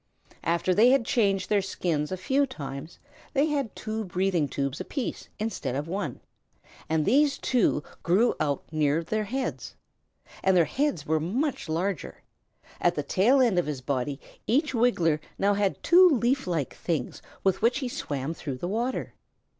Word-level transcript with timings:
After 0.43 0.73
they 0.73 0.89
had 0.89 1.05
changed 1.05 1.47
their 1.47 1.61
skins 1.61 2.11
a 2.11 2.17
few 2.17 2.47
times, 2.47 2.97
they 3.35 3.45
had 3.45 3.75
two 3.75 4.03
breathing 4.03 4.47
tubes 4.47 4.81
apiece 4.81 5.29
instead 5.37 5.75
of 5.75 5.87
one, 5.87 6.21
and 6.89 7.05
these 7.05 7.37
two 7.37 7.83
grew 8.01 8.33
out 8.39 8.63
near 8.71 9.03
their 9.03 9.25
heads. 9.25 9.75
And 10.43 10.57
their 10.57 10.65
heads 10.65 11.05
were 11.05 11.19
much 11.19 11.69
larger. 11.69 12.23
At 12.79 12.95
the 12.95 13.03
tail 13.03 13.41
end 13.43 13.59
of 13.59 13.67
his 13.67 13.81
body 13.81 14.19
each 14.47 14.73
Wiggler 14.73 15.19
now 15.37 15.53
had 15.53 15.83
two 15.83 16.09
leaf 16.09 16.47
like 16.47 16.73
things 16.73 17.21
with 17.43 17.61
which 17.61 17.77
he 17.77 17.87
swam 17.87 18.33
through 18.33 18.57
the 18.57 18.67
water. 18.67 19.13